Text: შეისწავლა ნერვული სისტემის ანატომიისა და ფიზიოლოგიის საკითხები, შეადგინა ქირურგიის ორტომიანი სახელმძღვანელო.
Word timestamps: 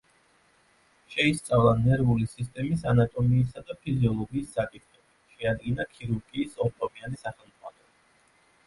შეისწავლა 1.15 1.73
ნერვული 1.81 2.25
სისტემის 2.31 2.85
ანატომიისა 2.93 3.65
და 3.69 3.77
ფიზიოლოგიის 3.85 4.49
საკითხები, 4.57 5.15
შეადგინა 5.37 5.87
ქირურგიის 5.95 6.61
ორტომიანი 6.69 7.25
სახელმძღვანელო. 7.27 8.21